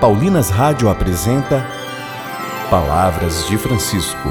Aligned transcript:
Paulinas 0.00 0.50
Rádio 0.50 0.90
apresenta 0.90 1.66
Palavras 2.68 3.46
de 3.46 3.56
Francisco. 3.56 4.28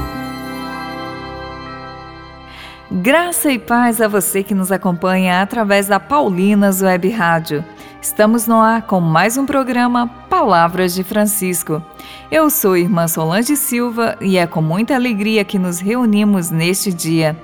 Graça 2.88 3.50
e 3.50 3.58
paz 3.58 4.00
a 4.00 4.06
você 4.06 4.44
que 4.44 4.54
nos 4.54 4.70
acompanha 4.70 5.42
através 5.42 5.88
da 5.88 5.98
Paulinas 5.98 6.82
Web 6.82 7.10
Rádio. 7.10 7.64
Estamos 8.00 8.46
no 8.46 8.60
ar 8.60 8.82
com 8.82 9.00
mais 9.00 9.36
um 9.36 9.44
programa 9.44 10.06
Palavras 10.30 10.94
de 10.94 11.02
Francisco. 11.02 11.82
Eu 12.30 12.48
sou 12.48 12.76
irmã 12.76 13.08
Solange 13.08 13.56
Silva 13.56 14.16
e 14.20 14.38
é 14.38 14.46
com 14.46 14.62
muita 14.62 14.94
alegria 14.94 15.44
que 15.44 15.58
nos 15.58 15.80
reunimos 15.80 16.48
neste 16.48 16.92
dia. 16.92 17.36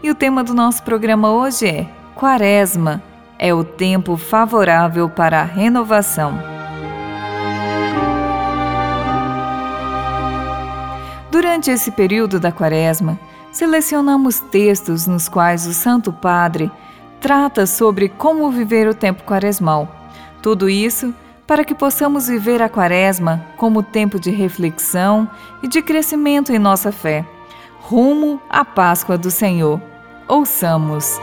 E 0.00 0.08
o 0.08 0.14
tema 0.14 0.44
do 0.44 0.54
nosso 0.54 0.84
programa 0.84 1.32
hoje 1.32 1.66
é 1.66 1.86
Quaresma 2.14 3.02
é 3.38 3.52
o 3.52 3.64
tempo 3.64 4.16
favorável 4.16 5.10
para 5.10 5.40
a 5.40 5.44
renovação. 5.44 6.55
Durante 11.36 11.70
esse 11.70 11.90
período 11.90 12.40
da 12.40 12.50
Quaresma, 12.50 13.20
selecionamos 13.52 14.40
textos 14.40 15.06
nos 15.06 15.28
quais 15.28 15.66
o 15.66 15.74
Santo 15.74 16.10
Padre 16.10 16.72
trata 17.20 17.66
sobre 17.66 18.08
como 18.08 18.50
viver 18.50 18.88
o 18.88 18.94
tempo 18.94 19.22
quaresmal. 19.22 19.86
Tudo 20.40 20.66
isso 20.66 21.12
para 21.46 21.62
que 21.62 21.74
possamos 21.74 22.26
viver 22.26 22.62
a 22.62 22.70
Quaresma 22.70 23.44
como 23.58 23.82
tempo 23.82 24.18
de 24.18 24.30
reflexão 24.30 25.28
e 25.62 25.68
de 25.68 25.82
crescimento 25.82 26.54
em 26.54 26.58
nossa 26.58 26.90
fé, 26.90 27.22
rumo 27.80 28.40
à 28.48 28.64
Páscoa 28.64 29.18
do 29.18 29.30
Senhor. 29.30 29.78
Ouçamos. 30.26 31.20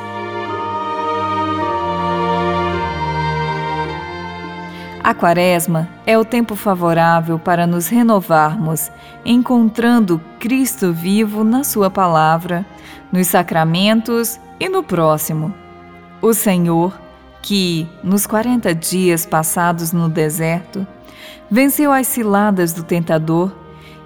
A 5.04 5.14
Quaresma 5.14 5.90
é 6.06 6.18
o 6.18 6.24
tempo 6.24 6.56
favorável 6.56 7.38
para 7.38 7.68
nos 7.68 7.90
renovarmos, 7.90 8.90
encontrando 9.26 10.22
Cristo 10.40 10.94
vivo 10.94 11.44
na 11.44 11.66
Sua 11.66 11.90
palavra, 11.90 12.66
nos 13.12 13.28
sacramentos 13.28 14.40
e 14.58 14.70
no 14.70 14.82
próximo. 14.82 15.54
O 16.22 16.34
Senhor, 16.34 16.98
que, 17.42 17.86
nos 18.02 18.26
40 18.26 18.74
dias 18.74 19.26
passados 19.26 19.92
no 19.92 20.08
deserto, 20.08 20.88
venceu 21.52 21.92
as 21.92 22.08
ciladas 22.08 22.72
do 22.72 22.82
tentador, 22.82 23.54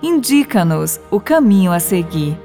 indica-nos 0.02 1.00
o 1.12 1.20
caminho 1.20 1.72
a 1.72 1.80
seguir. 1.80 2.36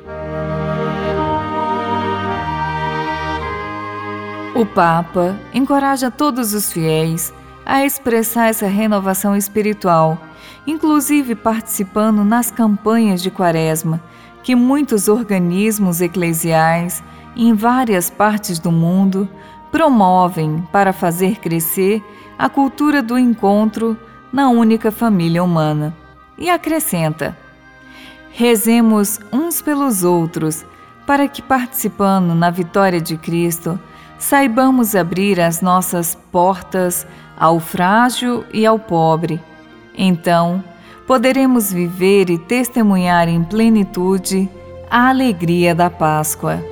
O 4.55 4.67
Papa 4.67 5.35
encoraja 5.55 6.11
todos 6.11 6.53
os 6.53 6.71
fiéis 6.71 7.33
a 7.65 7.85
expressar 7.85 8.49
essa 8.49 8.67
renovação 8.67 9.37
espiritual, 9.37 10.21
inclusive 10.67 11.35
participando 11.35 12.25
nas 12.25 12.51
campanhas 12.51 13.23
de 13.23 13.31
Quaresma, 13.31 14.03
que 14.43 14.55
muitos 14.55 15.09
organismos 15.09 16.01
eclesiais 16.01 17.03
em 17.37 17.55
várias 17.55 18.11
partes 18.11 18.59
do 18.59 18.73
mundo 18.73 19.29
promovem 19.71 20.67
para 20.71 20.93
fazer 20.93 21.39
crescer 21.39 22.03
a 22.39 22.49
cultura 22.49 23.03
do 23.03 23.19
encontro 23.19 23.97
na 24.33 24.49
única 24.49 24.91
família 24.91 25.43
humana. 25.43 25.97
E 26.37 26.51
acrescenta: 26.51 27.37
rezemos 28.33 29.21
uns 29.33 29.63
pelos 29.63 30.03
outros, 30.03 30.65
para 31.07 31.29
que, 31.29 31.43
participando 31.43 32.35
na 32.35 32.51
vitória 32.51 33.01
de 33.01 33.17
Cristo, 33.17 33.79
saibamos 34.23 34.95
abrir 34.95 35.41
as 35.41 35.61
nossas 35.61 36.17
portas 36.31 37.05
ao 37.37 37.59
frágil 37.59 38.45
e 38.55 38.65
ao 38.65 38.79
pobre. 38.79 39.41
Então, 39.99 40.63
poderemos 41.09 41.73
viver 41.73 42.31
e 42.31 42.39
testemunhar 42.39 43.29
em 43.29 43.43
plenitude 43.43 44.49
a 44.89 45.09
alegria 45.09 45.75
da 45.75 45.91
Páscoa. 45.91 46.63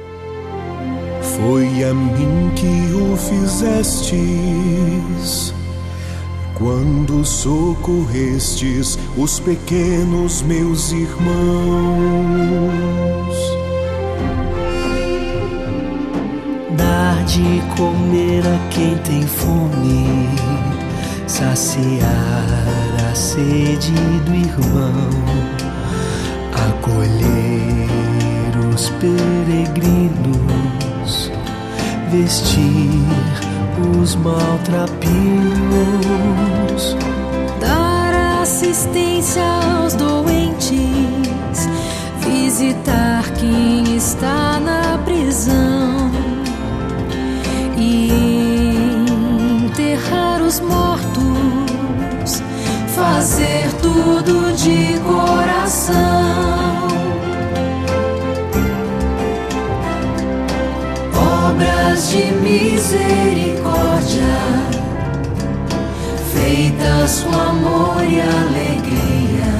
Foi 1.20 1.66
a 1.82 1.92
mim 1.92 2.52
que 2.54 2.94
o 2.94 3.16
fizestes, 3.16 4.14
quando 6.56 7.24
socorrestes 7.24 8.96
os 9.16 9.40
pequenos 9.40 10.40
meus 10.42 10.92
irmãos. 10.92 11.30
De 17.26 17.62
comer 17.76 18.42
a 18.46 18.58
quem 18.70 18.96
tem 18.98 19.22
fome, 19.22 20.28
saciar 21.26 22.46
a 23.10 23.14
sede 23.14 23.92
do 24.24 24.34
irmão, 24.34 25.10
acolher 26.68 27.88
os 28.72 28.90
peregrinos, 29.00 30.30
vestir 32.10 33.04
os 34.00 34.14
maltrapilhos, 34.16 35.10
dar 37.60 38.40
assistência 38.42 39.42
aos 39.42 39.94
doentes, 39.94 41.68
visitar 42.20 43.30
quem 43.32 43.96
está 43.96 44.49
de 54.62 54.98
coração. 55.00 55.96
Obras 61.14 62.10
de 62.10 62.24
misericórdia, 62.42 64.22
feitas 66.32 67.20
com 67.20 67.34
amor 67.38 68.04
e 68.04 68.20
alegria, 68.20 69.52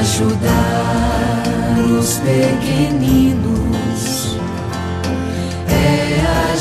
ajudar 0.00 1.42
os 1.98 2.18
pequeninos 2.18 3.30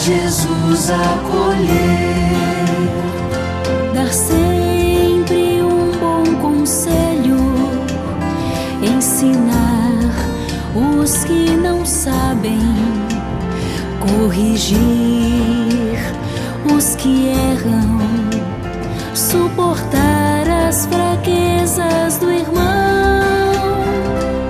Jesus 0.10 0.90
acolher, 0.90 2.69
corrigir 14.30 14.78
os 16.72 16.96
que 16.96 17.30
erram, 17.30 17.98
suportar 19.16 20.48
as 20.68 20.86
fraquezas 20.86 22.20
do 22.20 22.30
irmão, 22.30 23.52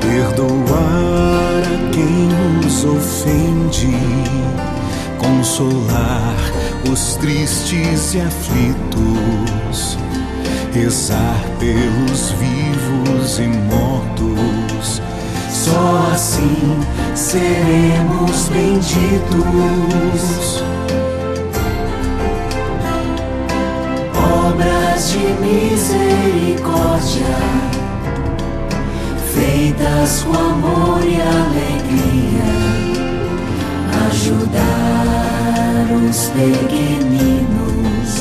perdoar 0.02 1.64
a 1.64 1.92
quem 1.94 2.28
nos 2.62 2.84
ofende 2.84 3.96
consolar 5.18 6.36
os 6.92 7.16
tristes 7.16 8.16
e 8.16 8.20
aflitos, 8.20 9.98
rezar 10.74 11.40
pelos 11.58 12.32
vivos 12.32 13.40
e 13.40 13.48
mortos. 13.48 15.09
Só 15.60 16.10
assim 16.14 16.80
seremos 17.14 18.48
benditos. 18.48 19.04
Obras 24.16 25.12
de 25.12 25.20
misericórdia, 25.44 27.36
feitas 29.34 30.24
com 30.24 30.34
amor 30.34 31.04
e 31.04 31.20
alegria 31.22 32.50
ajudar 34.08 35.88
os 36.08 36.30
pequeninos 36.30 38.14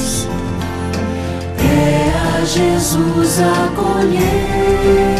é 1.61 2.13
a 2.37 2.45
Jesus 2.45 3.39
acolher 3.41 5.18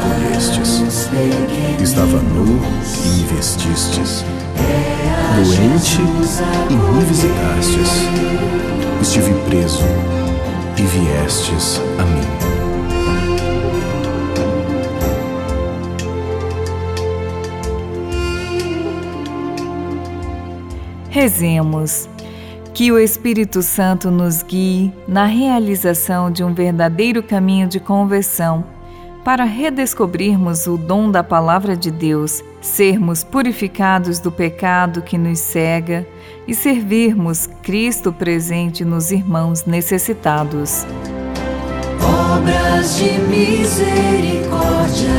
acolhestes. 0.00 0.82
Estava 1.80 2.18
nu 2.18 2.60
e 3.04 3.08
me 3.08 3.24
vestistes. 3.24 4.24
Doente 5.34 6.00
e 6.70 6.74
me 6.74 7.04
visitastes. 7.04 7.90
Estive 9.02 9.34
preso 9.48 9.84
e 10.76 10.82
viestes 10.82 11.80
a 11.98 12.04
mim. 12.04 12.20
Rezemos. 21.10 22.08
Que 22.72 22.90
o 22.90 22.98
Espírito 22.98 23.62
Santo 23.62 24.10
nos 24.10 24.42
guie 24.42 24.90
na 25.06 25.26
realização 25.26 26.30
de 26.30 26.42
um 26.42 26.54
verdadeiro 26.54 27.22
caminho 27.22 27.68
de 27.68 27.78
conversão 27.78 28.64
para 29.24 29.44
redescobrirmos 29.44 30.66
o 30.66 30.76
dom 30.76 31.10
da 31.10 31.22
Palavra 31.22 31.76
de 31.76 31.90
Deus, 31.90 32.42
sermos 32.60 33.22
purificados 33.22 34.18
do 34.18 34.32
pecado 34.32 35.02
que 35.02 35.18
nos 35.18 35.38
cega 35.38 36.06
e 36.46 36.54
servirmos 36.54 37.48
Cristo 37.62 38.12
presente 38.12 38.84
nos 38.84 39.10
irmãos 39.10 39.64
necessitados. 39.66 40.86
Obras 42.02 42.96
de 42.96 43.12
misericórdia, 43.28 45.10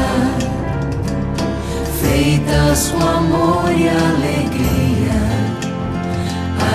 feitas 2.01 2.89
com 2.89 3.03
amor 3.07 3.71
e 3.71 3.87
alegria, 3.87 5.21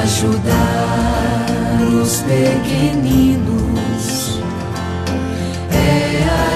ajudar 0.03 1.47
os 2.03 2.23
pequeninos, 2.23 3.56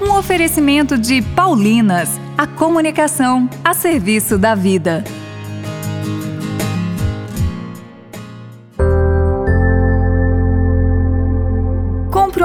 um 0.00 0.12
oferecimento 0.12 0.98
de 0.98 1.22
Paulinas, 1.22 2.10
a 2.36 2.46
comunicação 2.46 3.48
a 3.64 3.72
serviço 3.72 4.38
da 4.38 4.54
vida. 4.54 5.02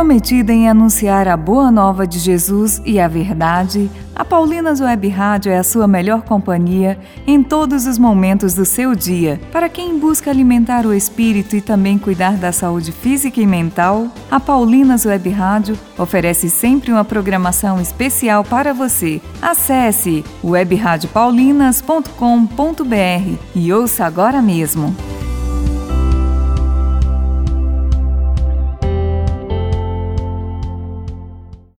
Comprometida 0.01 0.51
em 0.51 0.67
anunciar 0.67 1.27
a 1.27 1.37
boa 1.37 1.71
nova 1.71 2.07
de 2.07 2.17
Jesus 2.17 2.81
e 2.83 2.99
a 2.99 3.07
verdade, 3.07 3.87
a 4.15 4.25
Paulinas 4.25 4.81
Web 4.81 5.07
Rádio 5.09 5.51
é 5.51 5.59
a 5.59 5.63
sua 5.63 5.87
melhor 5.87 6.23
companhia 6.23 6.97
em 7.27 7.43
todos 7.43 7.85
os 7.85 7.99
momentos 7.99 8.55
do 8.55 8.65
seu 8.65 8.95
dia. 8.95 9.39
Para 9.51 9.69
quem 9.69 9.99
busca 9.99 10.31
alimentar 10.31 10.87
o 10.87 10.93
espírito 10.93 11.55
e 11.55 11.61
também 11.61 11.99
cuidar 11.99 12.35
da 12.35 12.51
saúde 12.51 12.91
física 12.91 13.39
e 13.39 13.45
mental, 13.45 14.07
a 14.31 14.39
Paulinas 14.39 15.05
Web 15.05 15.29
Rádio 15.29 15.77
oferece 15.99 16.49
sempre 16.49 16.91
uma 16.91 17.05
programação 17.05 17.79
especial 17.79 18.43
para 18.43 18.73
você. 18.73 19.21
Acesse 19.39 20.25
webradiopaulinas.com.br 20.43 23.37
e 23.53 23.71
ouça 23.71 24.03
agora 24.03 24.41
mesmo. 24.41 25.10